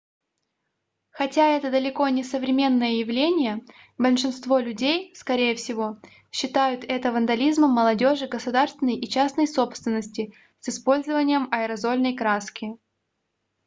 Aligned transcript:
хотя 1.11 1.49
это 1.55 1.69
далеко 1.69 2.09
не 2.09 2.23
современное 2.23 2.93
явление 2.93 3.63
большинство 3.99 4.57
людей 4.57 5.13
скорее 5.13 5.53
всего 5.53 5.99
считают 6.31 6.83
это 6.85 7.11
вандализмом 7.11 7.69
молодёжи 7.69 8.25
государственной 8.25 8.95
и 8.97 9.07
частной 9.07 9.47
собственности 9.47 10.33
с 10.59 10.69
использованием 10.69 11.49
аэрозольной 11.51 12.15
краски 12.15 12.77